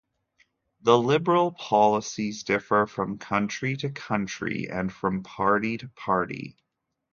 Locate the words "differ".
2.41-2.87